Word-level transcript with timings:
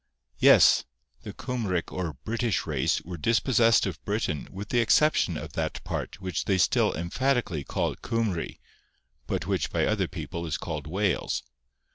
Yes; 0.39 0.83
the 1.21 1.31
Cymric 1.31 1.91
or 1.91 2.13
British 2.23 2.65
race 2.65 3.01
were 3.03 3.17
dispossessed 3.19 3.85
of 3.85 4.03
Britain 4.03 4.47
with 4.51 4.69
the 4.69 4.79
exception 4.79 5.37
of 5.37 5.53
that 5.53 5.83
part 5.83 6.19
which 6.19 6.45
they 6.45 6.57
still 6.57 6.91
emphatically 6.95 7.63
call 7.63 7.93
Cumrie, 7.95 8.59
but 9.27 9.45
which 9.45 9.69
by 9.69 9.85
other 9.85 10.07
people 10.07 10.47
is 10.47 10.57
called 10.57 10.87
Wales. 10.87 11.43